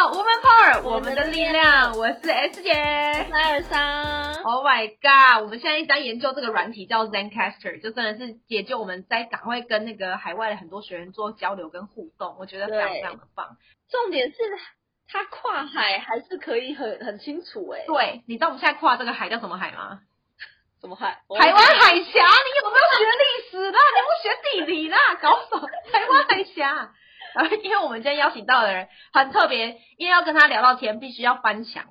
[0.00, 2.72] 到 Woman Power，我们的力量，我是 S 姐。
[2.72, 5.42] 三二三，Oh my god！
[5.42, 13.58] 我们现在一直在研究这个软体叫 ZenCaster，就真的是解救我们在赶快跟那个海外的很多学员做交流跟互动，我觉得非常非常的棒。
[13.90, 14.36] 重点是
[15.06, 20.00] 它跨海还是可以很很清楚哎、对，你知道我们现在跨这个海叫什么海吗？
[20.80, 21.20] 什么海？
[21.38, 23.78] 台湾海峡，你有没有学历史啦？
[23.92, 24.96] 你有没有学地理啦？
[25.20, 25.68] 搞什么？
[25.92, 26.90] 台湾海峡。
[27.34, 31.84] 然后，因为我们今天邀请到的人很特别，因为要跟他聊到天，必须要翻墙，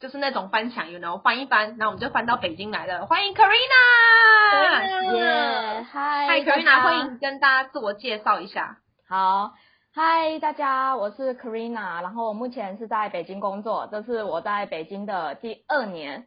[0.00, 3.06] 就是那种翻墙，you know，翻一翻，然后我们就翻到北京来了。
[3.06, 6.80] 欢迎 Karina，耶，嗨，嗨 Karina，家。
[6.82, 8.78] 欢迎跟大家自我介绍一下。
[9.08, 9.52] 好，
[9.92, 16.26] 嗨，大家，我是 Karina，然后我目前是在北京工作，这是我在北京的第二年，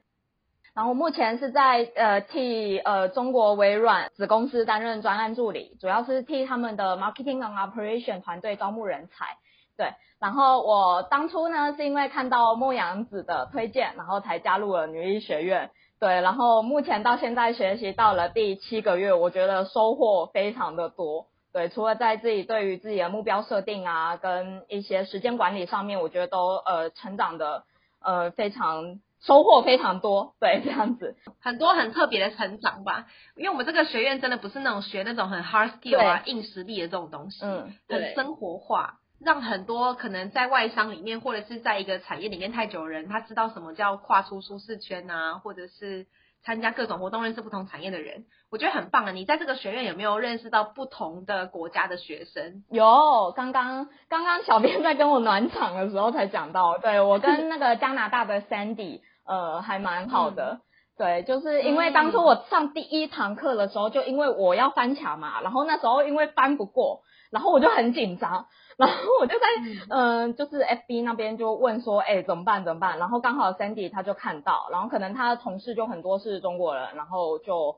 [0.75, 9.37] 然后目前是在呃替呃中国微软子公司担任专案助理，主要是替他们的 marketing and operation 团队招募人才。
[9.77, 15.71] 对，然后我当初呢是因为看到莫阳子的推荐，然后才加入了女医学院。
[15.99, 21.27] 对，然后目前到现在学习到了第七个月，我觉得收获非常的多。
[21.53, 27.63] 对，除了在自己对于自己的目标设定啊，跟一些时间管理上面，我觉得都呃成长的
[28.01, 30.35] 呃非常收获非常多。
[30.39, 31.15] 对，这样子。
[31.39, 46.05] 很多很特别的成长吧，因为我们这个学院真的不是那种学那种很 hard skill 啊、硬实力的这种东西，嗯，很生活化，让很多可能在外商里面或者是在一个产业里面太久的人，他知道什么叫跨出舒适圈啊，或者是
[46.45, 49.11] 参加各种活动认识不同产业的人，我觉得很棒啊！
[49.11, 52.63] 你在这个学院有没有认识到不同的国家的学生？
[52.69, 60.59] 有，刚刚刚刚小编在跟我暖场的时候才讲到，对我跟那个加拿大的 Sandy， 呃，还蛮好的。
[60.95, 67.01] 对，就是因为当初我上第一堂课的时候，就因为我要翻墙嘛，然后那时候因为翻不过，
[67.31, 68.45] 然后我就很紧张，
[68.77, 69.45] 然后我就在
[69.89, 72.97] 嗯、就是 FB 那边就问说，哎、怎么办怎么办？
[72.99, 77.77] 然后刚好 Sandy 他就看到，然后可能他的同事就很多是中国人，然后就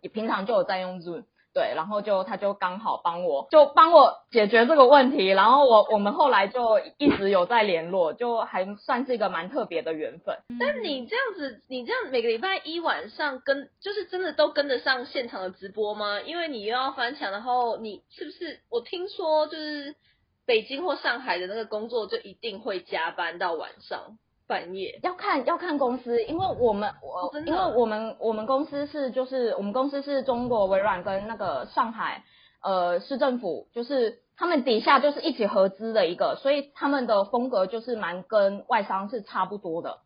[0.00, 1.24] 也平常就有在用 Zoom。
[1.54, 10.36] 对，然后就他就刚好帮我，就帮我解决这个问题，然后我我们后来就一直有在联络，就还算是一个蛮特别的缘分。
[10.60, 16.20] 但你这样子，你这样每个礼拜一晚上跟，就是真的都跟得上现场的直播吗？
[16.20, 18.60] 因为你又要翻墙，然后你是不是？
[18.68, 19.94] 我听说就是
[20.46, 25.00] 北京或上海的那个工作就一定会加班到晚上半夜。
[25.02, 32.22] 要看要看公司，因为我们我、哦因为我们我们公司是就是我们公司是中国微软跟那个上海
[32.62, 39.98] 呃市政府，就是他们底下就是一起合资的一个，所以他们的风格就是蛮跟外商是差不多的。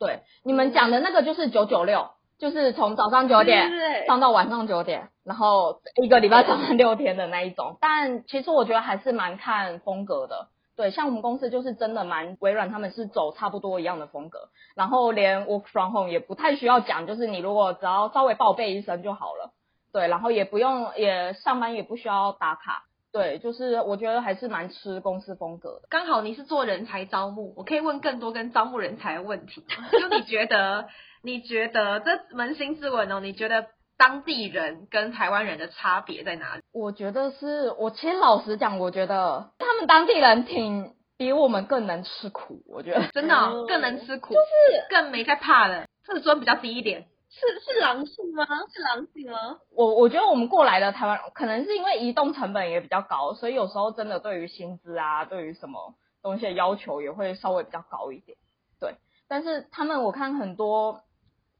[0.00, 3.70] 对，你们讲的那个就是九九六，就是从早上九点
[4.06, 7.78] 上到晚上九点，然后一个礼拜上班六天的那一种。
[7.80, 10.48] 但其实我觉得还是蛮看风格的。
[10.76, 19.52] 对，像我们公司就是真的蛮微软，他们是走差不多一样的风格，然后连 work from home 也不太需要讲，就是你如果只要稍微报备一声就好了。
[19.92, 22.82] 对，然后也不用也上班也不需要打卡。
[23.12, 25.82] 对，就是我觉得还是蛮吃公司风格的。
[25.88, 29.64] 刚好你是做人才招募，我可以问更多跟招募人才的问题。
[30.00, 30.88] 就你觉得，
[31.24, 36.62] 你觉得这扪心自问哦，你觉得当地人跟台湾人的差别在哪里？
[36.70, 42.62] 我觉得是我其实老实讲，我觉得他们当地人挺比我们更能吃苦。
[42.66, 43.34] 我觉得真的
[43.66, 47.06] 更能吃苦，就是更没在怕的，自尊比较低一点。
[47.30, 48.46] 是是狼性吗？
[48.72, 49.58] 是狼性吗？
[49.74, 58.36] 我我觉得我们过来的台湾，可能是因为移动成本也比较高，所以有时候真的对于薪资啊，对于什么东西的要求也会稍微比较高一点。
[58.78, 58.96] 对，
[59.26, 61.00] 但是他们我看很多，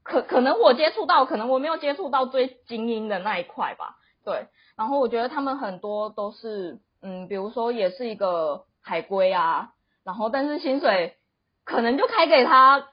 [0.04, 3.96] 可可能我接触到，可能我没有接触到最精英的那一块吧。
[4.24, 9.72] 对，然后我觉得他们很多都是，嗯，比如说也是一个海归啊，
[10.04, 11.16] 然后但是薪水
[11.64, 12.88] 可能就开给他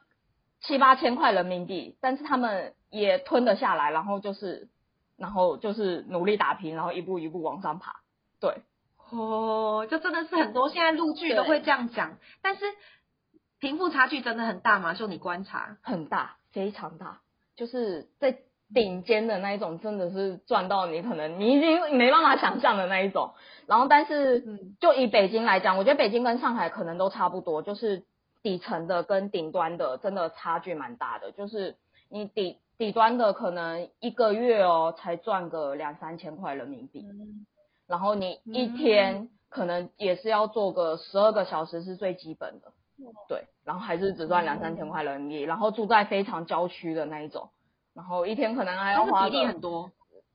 [0.61, 4.69] 七八千块人民币，但是他们也吞得下来，然后就是，
[5.17, 8.01] 然后就是努力打拼，然后一步一步往上爬。
[8.39, 8.63] 对，
[9.11, 12.65] 哦，就真的是很多现在陆剧都会这样讲，但是
[13.59, 14.93] 贫富差距真的很大吗？
[14.93, 17.21] 就你观察，很大，非常大，
[17.55, 18.37] 就是在
[18.73, 23.33] 顶尖的那一种，真的是赚到你可能你已经没办法想象的那一种。
[23.67, 28.05] 然后，但是嗯就以北京来讲，我觉得北京跟上海可能都差不多，就是
[28.41, 31.31] 底层的跟顶端的真的差距蛮大的。
[31.33, 31.75] 就是
[32.09, 37.45] 你底底端的可能一个月哦才赚个两三千块人民币，嗯，
[37.87, 42.71] 然后你一天可能也是要做个十二个小时是最基本的，
[43.27, 47.49] 对，然后还是只赚两三千块人民币，然后住在非常郊区的那一种，
[47.93, 49.91] 然后一天可能还要但是比例花个很多。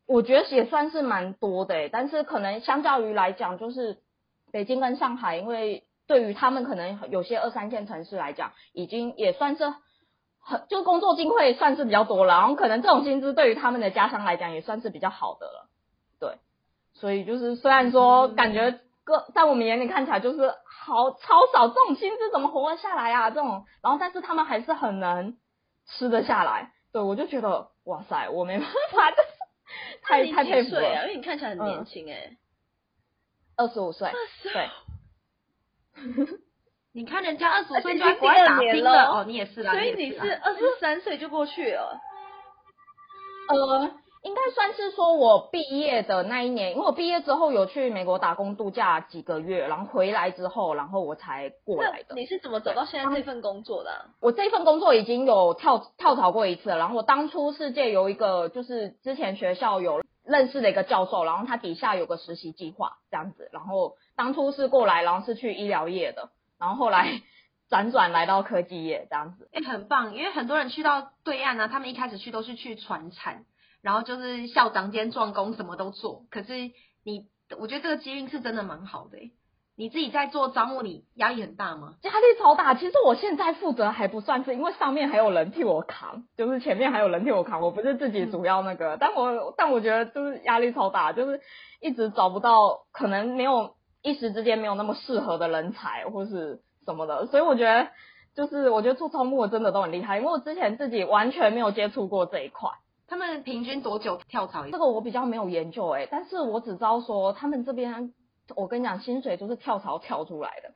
[0.06, 3.98] 我觉得也算是蛮多的诶，但是可能相较于来讲，就是
[4.52, 9.74] 北京跟上海，因为对于他们可能有些二三线城市来讲，已经也算是
[10.38, 15.69] 很就工作机会算是比较多了，然后可能这种薪资对于他们的家乡来讲也算是比较好的了。
[16.20, 16.36] 对，
[16.94, 23.31] 所以就是虽然说感觉各在我们眼里看起来就是好超少，这种薪资怎么活得下来啊？
[23.31, 25.38] 这种，然后但是他们还是很能
[25.87, 26.73] 吃得下来。
[26.93, 29.29] 对我就觉得哇塞，我没办法，就是
[30.03, 30.88] 太太佩服了。
[30.88, 32.37] 啊，因为你看起来很年轻哎，
[33.56, 34.11] 二十五岁，
[34.43, 34.69] 对。
[36.93, 42.00] 你看人家二十五岁就在国外打拼了，哦，你也是啦，所以你是二十三岁就过去了。
[43.49, 43.91] 呃，
[44.22, 52.14] 应该算是说我毕业的那一年，因为我毕业之后有去美国打工度假几个月，然后回来之后，然后我才过来的。
[52.14, 54.06] 你是怎么走到现在这份工作的？
[54.20, 63.96] 我这份工作已经有跳跳槽过一次了，然后我当初是借由一个就是之前学校有认识的一个教授，然后他底下有个实习计划这样子，然后。
[64.19, 67.20] 当初是过来，然后是去医疗业的，然后后来
[67.69, 69.50] 辗转来到科技业这样子。
[69.52, 73.44] 哎，很棒，因为很多人去到对岸呢，他们一开始去都是去传产，
[73.86, 76.24] 然后就是校长兼壮工，什么都做。
[76.28, 76.52] 可是
[77.04, 79.16] 你，我觉得这个机运是真的蛮好的。
[79.76, 81.94] 你自己在做招募，你压力很大吗？
[82.02, 82.74] 压力超大。
[82.74, 88.96] 其实我现在负责还不算是，因为上面还有人替我扛，就是前面还有人替我扛，我不是自己主要那个。
[88.98, 91.40] 但我但我觉得就是压力超大，就是
[91.80, 93.76] 一直找不到，可能没有。
[94.02, 97.88] 一时之间没有那么适合的人才或是什么的，所以我觉得
[98.36, 102.70] 就是我觉得做招募真的都很厉害，因为我之前自己完全没有接触过这一块。
[103.08, 104.69] 他们平均多久跳槽？
[104.69, 108.12] 这个我比较没有研究哎，但是我只知道说他们这边，
[108.56, 110.73] 我跟你讲，薪水都是跳槽跳出来的，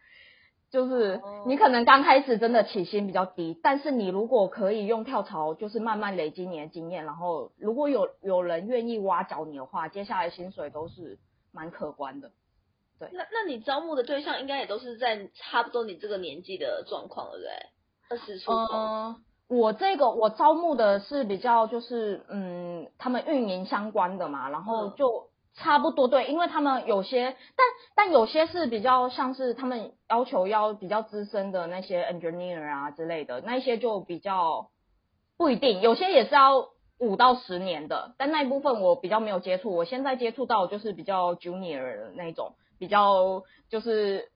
[0.70, 11.18] 就是你可能刚开始真的起薪比较低，但是你如果可以用跳槽，就是慢慢累积你的经验，然后如果有有人愿意挖角你的话，接下来薪水都是
[11.52, 12.30] 蛮可观的。
[13.00, 17.50] 对那那你招募的对象应该也都是在差不多你这个年纪的状况，对不对？
[18.10, 19.16] 二十出头。
[19.50, 27.66] 我这个我招募的是比较就是嗯，他们运营相关的嘛，然后就差不多对，因为他们有些，但
[27.96, 34.68] 但有些是比较像是他们要求要比较资深的那些 engineer 啊之类的，那一些就比较
[35.36, 36.68] 不一定，有些也是要
[36.98, 42.54] 五到十年的，但那一部分我比较没有接触，我现在接触到就是比较 junior 的那种。
[42.78, 44.30] 比较就是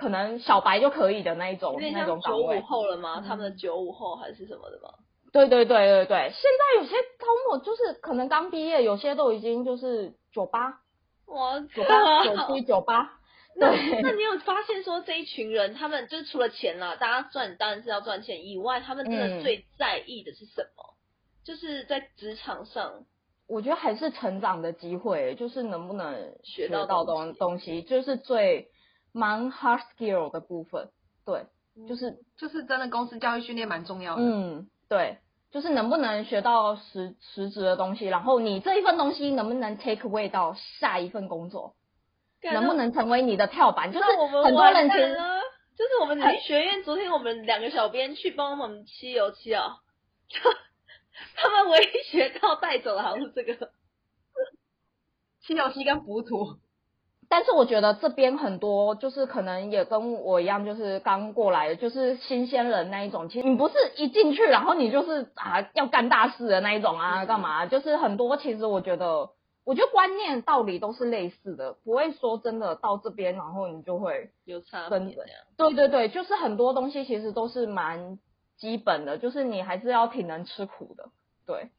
[0.00, 3.22] 可能小白就可以的那一种那种九五后了吗？
[3.28, 4.88] 他们的九五后还是什么的吗？
[5.30, 10.80] 对对对对对，现在有些招募就是可能刚毕业，有些都已经就是九八，
[11.26, 13.18] 哇，九八九七九八。
[13.54, 13.68] 那
[14.00, 20.94] 那你有发现说这一群人，他们就是除了钱啦，大家赚当然是要赚钱以外，他们真的最在意的是什么？
[21.44, 23.04] 就是在职场上。
[23.46, 28.70] 我觉得还是成长的机会，就是能不能学到东东西，就是最
[29.12, 30.90] 蛮 hard skill 的部分。
[31.24, 31.46] 对，
[31.88, 34.22] 就是就是真的公司教育训练蛮重要的。
[34.22, 35.18] 嗯，对，
[35.50, 41.74] 就是能不能学到实实质的东西，然后你这一份东西能不能 take away 到下一份工作，
[42.42, 43.92] 能不能成为你的跳板？
[43.92, 44.06] 就是
[44.44, 45.14] 很多人其实
[45.76, 49.76] 就是我们理学院昨天我们两个小编去帮我们漆油漆啊。
[51.36, 53.72] 他们唯一学到带走的好像是这个
[55.42, 56.58] 漆油漆跟浮土，
[57.30, 63.28] 但是我觉得这边很多就是可能也跟我一样，就是刚过来的，就是新鲜人那一种。
[63.28, 67.64] 其实你不是一进去，然后你就是啊要干大事的那一种啊，干嘛？
[67.66, 69.30] 就是很多其实我觉得，
[69.64, 75.16] 我觉得观念道理都是类似的，不会说真的到这边然后你就会有差别。
[75.56, 78.18] 对对对，就是很多东西其实都是蛮。
[78.58, 81.08] 基本的，就是你还是要挺能吃苦的，
[81.46, 81.70] 对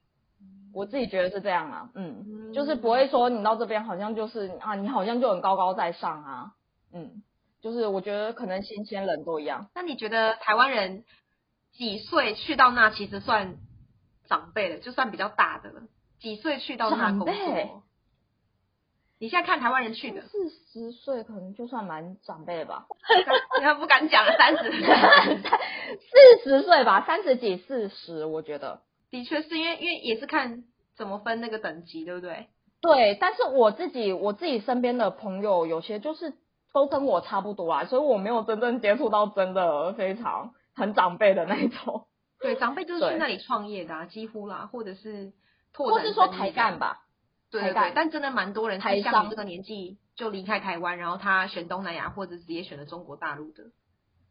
[0.74, 6.51] 我自己觉得是这样啊，嗯，就是不会说你到这边好像就是啊，你好像就很高高在上啊，
[6.94, 7.24] 嗯，
[7.62, 9.68] 就是我觉得可能新鲜人都一样。
[9.75, 11.04] 那你觉得台湾人
[11.74, 13.56] 几岁去到那其实算
[14.28, 15.82] 长辈了，就算比较大的了？
[16.20, 17.84] 几岁去到那工作？
[19.20, 22.88] 你现在看台湾人去的四十岁，可能就算蛮长辈吧。
[23.60, 24.72] 你 还不敢讲三十，
[26.42, 30.63] 四十岁吧，三十几四十，我觉得的确是因为因为也是看
[30.96, 32.48] 怎么分那个等级，对不对？
[32.82, 36.34] 对，但是我自己我自己身边的朋友有些就是
[36.74, 42.08] 都跟我差不多啊，所以我没有真正接触到真的非常很长辈的那种。
[42.41, 45.32] 对，长辈就是去那里创业的，几乎啦，或者是
[45.74, 47.03] 拓展，或是说抬干吧。
[47.51, 53.65] 对对，但真的蛮多人是像你这个年纪就离开台湾，然后他选东南亚或者直接选了中国大陆的。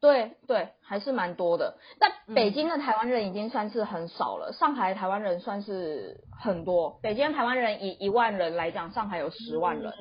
[0.00, 1.76] 对对，还是蛮多的。
[1.98, 6.98] 但北京的台湾人已经算是很少了，上海台湾人算是很多。
[7.02, 9.92] 北京台湾人以一万人来讲，上海有十万人。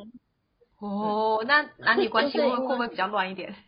[0.80, 3.54] 哦，那 男女关系会会不会比较乱一点？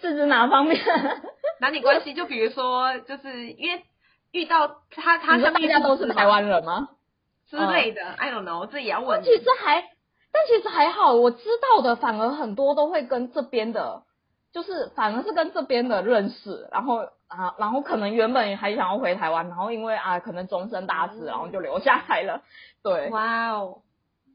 [0.00, 0.78] 是指哪方面？
[1.60, 3.82] 男女关系就比如说，就是因为
[4.32, 6.88] 遇到他他大家都是台湾人吗？
[7.48, 9.24] 之类的、i don't know，我自己也要问但。
[9.24, 9.82] 其实还，
[10.32, 14.02] 但其实还好，我知道的反而很多都会跟这边的，
[14.52, 22.42] 就是反而是跟这边的认识，然后啊，然后可能原本还想要回台湾，然后因为啊可能终身大事，然后就留下来了。
[22.82, 23.82] 对，哇哦，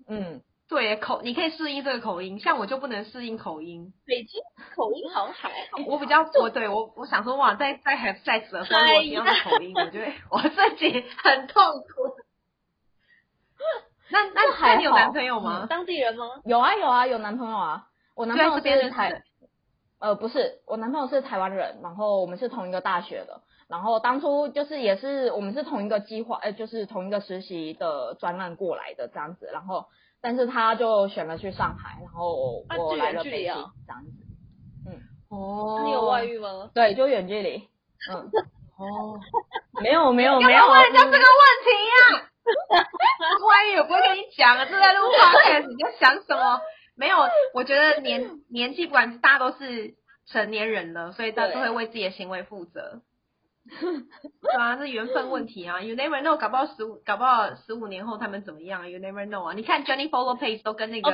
[0.07, 3.93] 嗯，对口，你可以适应这个口音，像我就不能适应口音。
[4.05, 4.41] 北京
[4.75, 5.49] 口音好好，
[5.87, 12.20] 我比较我对我我想说哇，在在 have sex 的时候，哎我一样的口音，我觉得 我自己很痛苦。
[14.11, 15.65] 那那这还好那你有男朋友吗？
[15.69, 16.25] 当地人吗？
[16.45, 19.23] 有啊有啊有男朋友啊，我男朋友是台。
[19.99, 29.85] 呃，不是，我男朋友是台湾人，然后我们是同一个大学的，然后当初就是也是我们是同一个计划，呃，就是同一个实习的专案过来的这样子，然后
[30.19, 33.65] 但是他就选了去上海，然后我来了北京距离啊？
[33.85, 34.11] 这样子，
[34.89, 34.97] 嗯。
[35.29, 35.75] 哦。
[35.77, 36.71] 那你有外遇吗？
[36.73, 37.69] 对，就远距离，
[38.11, 38.31] 嗯，
[38.77, 39.19] 哦，
[39.83, 42.30] 没有没有没有，问人家这个问题呀、
[43.47, 46.61] 外遇我不会跟你讲啊，正在录 podcast，你在想什么？
[46.95, 47.17] 没有，
[47.53, 49.95] 我觉得年 年纪不管大家都是
[50.27, 53.01] 成年人了，所以大家对都会为自己的行为负责。
[54.41, 59.53] 对啊，是缘分问题啊，You never know，搞不好十五，搞不好十五年后他们怎么样，You never know 啊。
[59.53, 61.11] 你看 Jennifer Lopez 都跟那个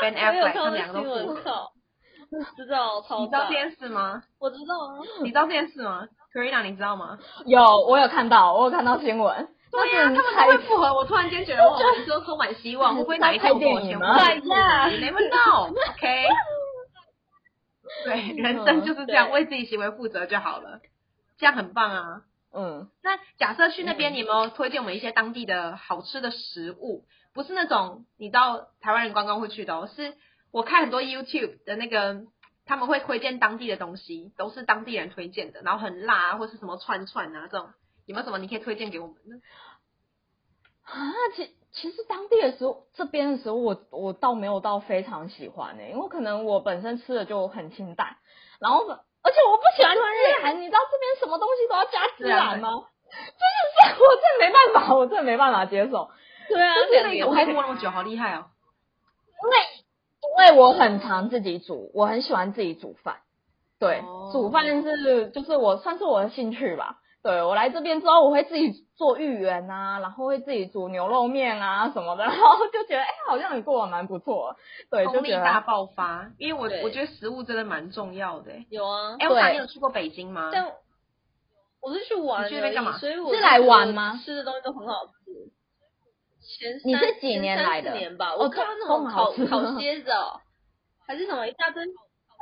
[0.00, 1.72] ，Ben Affleck 他们两个都复知道，
[2.32, 3.02] 你知道
[3.48, 4.22] 这件事吗？
[4.38, 7.18] 我知道啊，你知道这件事吗？Karina，你知道吗？
[7.44, 10.92] 有我有看到，我有看到新闻，对呀、他们都会复合。
[10.94, 16.26] 我突然间觉得，哇，我人生充满希望， 会不会哪一天我跟我前夫那拍电影吗？You never know，OK？
[18.04, 20.80] 对，人生就是这样，对为自己行为负责就好了，
[21.38, 22.22] 这样很棒啊。
[22.52, 27.04] 嗯，那假设去那边，嗯你有没有推荐我们一些当地的好吃的食物？
[27.32, 30.14] 不是那种你到台湾人观光会去的哦，是
[30.50, 32.22] 我看很多 YouTube 的那个，
[32.66, 37.70] 他们会推荐当地的东西，都是当地人推荐的，然后很辣啊，或是什么串串啊这种，
[38.10, 39.36] 有没有什么你可以推荐给我们呢？
[40.82, 48.16] 啊，其其实当地的食物，这边的食物我我倒没有到非常喜欢呢、因为可能我本身吃的就很清淡，
[48.58, 52.84] 然后而且我不喜欢吃孜你知道这边什么东西都要加孜然吗？
[53.08, 56.10] 真的是我真的没办法，我真的没办法接受，
[56.48, 58.50] 对啊，就是那个我还还过那么久，好厉害哦！
[60.22, 63.20] 因为我很常自己煮，我很喜欢自己煮饭，
[63.78, 66.98] 对，哦煮饭是就是我算是我的兴趣吧。
[67.22, 74.54] 对我来这边之后，我会自己做芋圆啊，然后会自己煮牛肉面啊什么的， 然后就觉得哎、好像也过得蛮不错
[74.90, 78.66] 的，对，就觉功力大得爆发，因为我对我觉得食物真的蛮重要的欸。
[78.70, 80.50] 有啊，哎，我想对你有去过北京吗？
[80.52, 80.66] 但
[81.82, 85.12] 我是去玩，你去那边干嘛所以我是来玩吗吃的东西都很好吃。
[86.58, 90.40] 前你三是几年来的前三四年吧，哦我看到那都种烤烤 蝎子哦，
[91.06, 91.86] 还是什么一大堆啊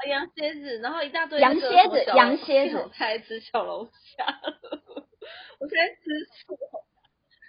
[0.06, 3.86] 羊蝎子，然后一大堆羊蝎子羊蝎子我才吃小龙
[4.16, 4.24] 虾，
[5.58, 6.58] 我现在吃素。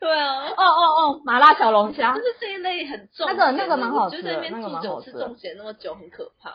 [0.01, 6.51] 对啊，哦哦哦，麻辣小龙虾就，是这一类很重那个那个蛮好我觉得在那边吃的那个住久吃重咸那么久很可怕。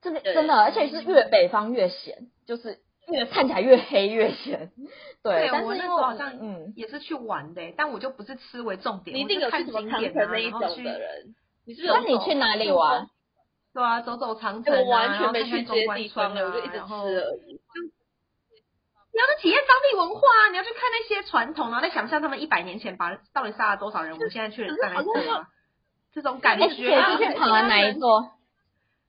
[0.00, 4.72] 对这边真的，而且是越北方越咸，就是越看起来越黑越咸，
[5.22, 11.34] 对，但我是因为好像嗯，也是去玩的欸，但我就不是吃为重点，你一定有去什么长景点啊，城那一去的人，
[11.86, 13.06] 那你去哪里玩？
[13.74, 17.60] 对啊，走走长城我完然全没去这些地方了，我就一直吃而已。
[19.14, 25.48] 你要去体验当地文化啊，你要去看那些传统，然后再想象他们一百年前把到底杀了多少人，我们现在去了大概是啊，
[26.12, 28.30] 这种感哎，觉姐啊是去爬了哪一座？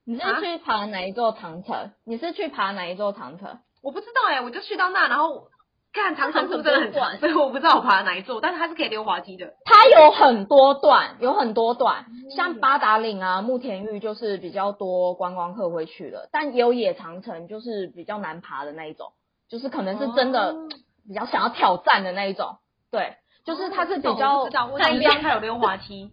[0.05, 1.91] 你是啊去爬了哪一座长城？
[2.05, 3.59] 你是去爬哪一座长城？
[3.81, 5.47] 我不知道哎、我就去到那，然后
[5.93, 9.53] 看长城长城路真的很长，不用管所以我不知道我爬了哪一座，但是它是可以溜滑梯的。
[9.63, 19.13] 它有很多段，有很多段，嗯像八达岭啊、慕田峪就是比较多观光客会去的，但也有野长城，就是比较难爬的那一种，
[19.47, 20.69] 就是可能是真的哦
[21.07, 22.57] 比较想要挑战的那一种。
[22.89, 26.09] 对，就是它是比较不知道，我上知道边它有溜滑梯。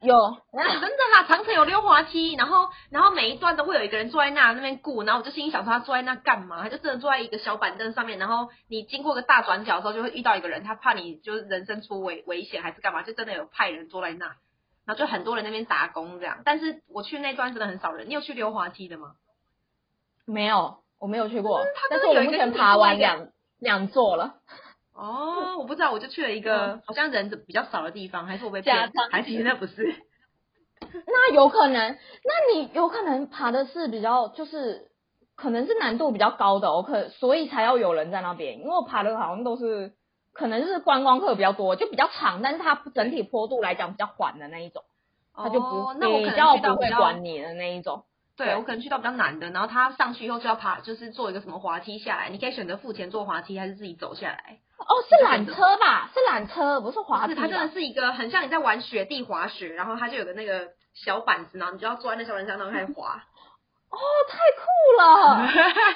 [0.00, 6.62] 有真的啦，长城有溜滑梯，然后然后每一段都会有一个人坐在那那边顾，然后我就心里想说他坐在那干嘛？
[6.62, 14.26] 他就真的坐在一个小板凳上面，然后你经过个大转角的时候就会遇到一个人，他怕你就是人生出危危险还是干嘛，就真的有派人坐在那，
[14.84, 16.38] 然后就很多人那边打工这样。
[16.44, 19.14] 但是我去那段真的很少人，你有去溜滑梯的吗？
[20.24, 20.78] 没有？
[21.00, 23.28] 我没有去过，但是我目前爬完两
[23.58, 24.34] 两座了。
[24.98, 28.74] 哦，我不知道，我就去了一个好像人比较少的地方，还是我被骗？
[29.12, 29.94] 还是那不是？
[31.06, 34.90] 那有可能，那你有可能爬的是比较就是
[35.36, 39.92] 可能是难度比较高的、我，可所以才要有人在那边，因为我爬的好像都是
[40.32, 44.82] 可能是观光客比较多，就比较长，但是它整体坡度来讲比较缓的那一种，
[45.34, 48.04] 它就不、哦那我比较不会管你的那一种。
[48.36, 54.58] 对我可能去到比较难的，然后他上去以后就要爬，就是做一个什么滑梯下来，你可以选择付钱坐滑梯，还是自己走下来。
[54.78, 56.10] 哦，是缆车吧？
[56.14, 57.34] 是缆车，不是滑梯。
[57.34, 63.22] 它真的是一个很像你在玩雪地滑雪，然后它就有个那个小板子，然后你就要坐在那小板子上，然后开始滑。
[63.90, 64.66] 哦，太酷
[65.00, 65.48] 了！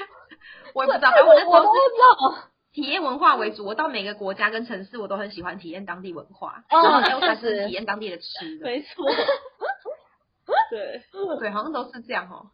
[0.75, 2.49] 我也不知道，反这正我那时候我都不是知道。
[2.73, 8.65] 体验文化为主，我到每个国家跟城市，我都很喜欢体验当地文化，哦然后还有才是体验当地的吃的。
[8.65, 9.05] 没错，
[10.71, 11.03] 对，
[11.39, 12.47] 对，好像都是这样哦。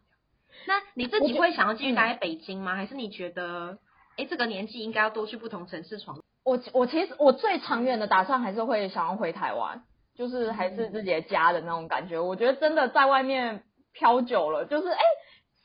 [0.67, 2.75] 那你自己会想要继续待在北京吗？
[2.75, 3.77] 还是你觉得，
[4.19, 6.19] 哎，这个年纪应该要多去不同城市闯？
[6.43, 9.83] 我我其实我最长远的打算还是会想要回台湾，
[10.15, 12.19] 就是还嗯是自己的家的那种感觉。
[12.19, 14.99] 我觉得真的在外面飘久了，就是哎、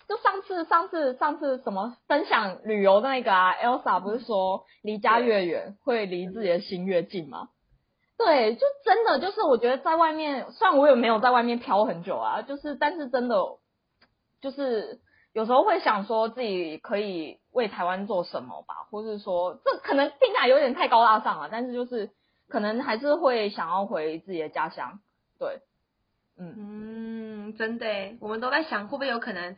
[0.09, 7.49] 就上次上次上次什么分享旅游的那个啊，Elsa 不是说离家越远会离自己的心越近吗？
[8.17, 13.37] 对，就真的就是我觉得在外面，虽然我也没有在外面飘很久啊，就是但是真的
[14.41, 15.01] 就是
[15.35, 22.11] 有时候会想说自己可以为台湾做什么吧，或是说这可能听起来有点太高大上了，但是就是
[22.49, 25.01] 可能还是会想要回自己的家乡。
[25.41, 25.61] 对，
[26.39, 26.55] 嗯，
[27.49, 29.57] 嗯，真的，我们都在想会不会有可能，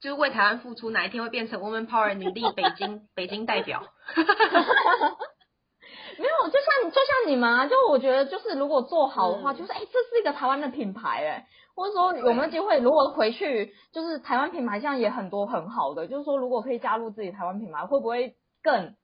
[0.00, 3.82] 就是为台湾付出，哪一天会变成 Woman Power 女力北京 北京代表。
[6.18, 18.94] 没有，就像就像你们啊，就我觉得就是如果做好的话，嗯就是哎、这是一个台湾的品牌哎，或者说有没有机会，如果回去就是台湾品牌，现在也很多很好的，就是说如果可以加入自己台湾品牌，会不会更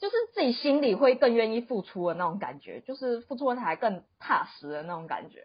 [0.00, 5.44] 就是自己心里会更愿意付出的那种感觉，就是付出的才更踏实的那种感觉。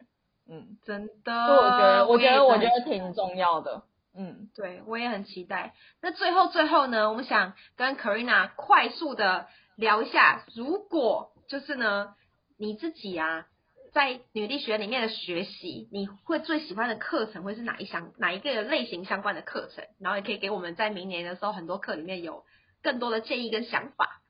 [0.49, 2.79] 嗯，真的，就我觉得，我觉得，我觉得。
[2.79, 3.83] 得挺重要的。
[4.13, 5.73] 嗯，对，我也很期待。
[6.01, 9.47] 那最后最后呢，我们想跟 Karina 快速的
[9.81, 12.13] 聊一下，如果就是呢，
[12.57, 13.47] 你自己啊，
[13.91, 19.83] 在女力学里面的学习，你会最喜欢的课程会是哪一项哪一个类型相关的课程？
[19.99, 22.45] 然后也可以给我们在明年的时候很多课里面有
[22.83, 24.21] 更多的建议跟想法。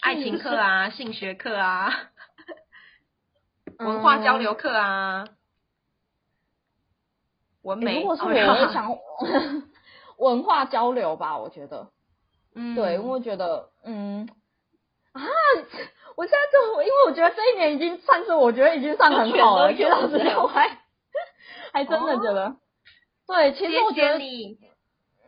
[0.00, 1.90] 爱情课啊，性学课啊，
[3.78, 5.26] 文化交流课啊，
[7.62, 8.00] 文美。
[8.00, 8.96] 如果是我，哦我想
[10.18, 11.90] 文化交流吧，我觉得。
[12.54, 14.28] 嗯，对，因为我觉得，嗯，
[15.12, 15.22] 啊，
[16.16, 20.78] 我现在就因为我觉得这一年已经算是我觉得已经算很好了，其实全都有老实讲，我还
[21.72, 22.56] 还真的觉得，
[23.26, 24.18] 对，其实我觉得。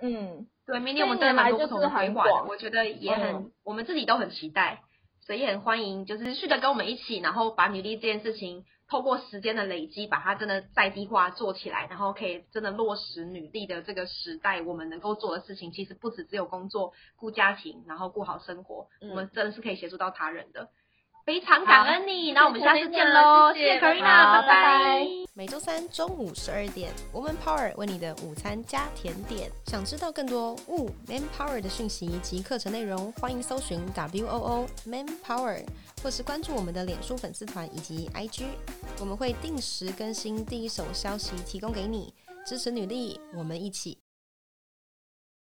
[0.00, 4.82] 嗯，对，明年我们真的蛮多不同的规划的，这一年来就是很广我觉得也很，嗯我们自己都很期待，
[5.24, 20.68] 所以也很欢迎，就是持续的跟我们一起，然后把女力这件事情，透过时间的累积，把它真的在地化做起来，然后可以真的落实女帝的这个时代，我们能够做的事情，其实不止只有工作、顾家庭，然后顾好生活，嗯我们真的是可以协助到他人的。
[21.24, 25.06] 非常感恩你，那我们下次见喽，谢谢 Karina，拜拜。
[25.32, 29.50] 每周三中午十二点，Woman Power 为你的午餐加甜点。
[29.64, 35.64] 想知道更多 Wo Man Power 的讯息及课程内容，欢迎搜寻 W O O Man Power，
[36.02, 38.44] 或是关注我们的脸书粉丝团以及 IG，
[39.00, 42.12] 我们会定时更新第一手消息提供给你，
[42.44, 43.96] 支持女力，我们一起